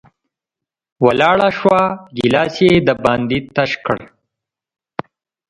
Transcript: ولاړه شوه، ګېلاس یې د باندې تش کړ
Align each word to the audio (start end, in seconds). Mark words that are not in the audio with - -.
ولاړه 1.05 1.49
شوه، 1.59 1.81
ګېلاس 2.17 2.55
یې 2.65 2.73
د 2.87 2.89
باندې 3.03 3.37
تش 3.55 3.71
کړ 3.85 3.99